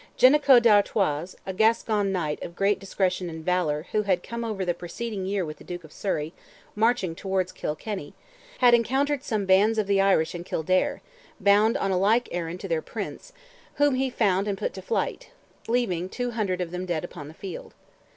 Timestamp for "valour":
3.45-3.85